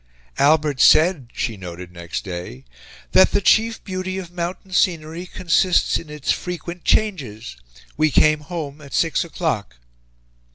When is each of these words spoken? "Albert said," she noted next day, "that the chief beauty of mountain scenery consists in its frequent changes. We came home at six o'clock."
"Albert 0.39 0.79
said," 0.81 1.27
she 1.31 1.55
noted 1.55 1.91
next 1.91 2.23
day, 2.23 2.65
"that 3.11 3.29
the 3.29 3.39
chief 3.39 3.83
beauty 3.83 4.17
of 4.17 4.31
mountain 4.31 4.71
scenery 4.73 5.27
consists 5.27 5.99
in 5.99 6.09
its 6.09 6.31
frequent 6.31 6.83
changes. 6.83 7.55
We 7.97 8.09
came 8.09 8.39
home 8.39 8.81
at 8.81 8.95
six 8.95 9.23
o'clock." 9.23 9.75